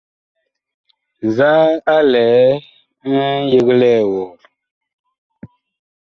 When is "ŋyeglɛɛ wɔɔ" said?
3.47-4.27